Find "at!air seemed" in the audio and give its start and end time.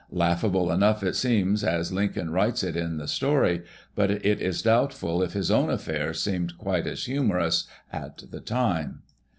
5.69-6.57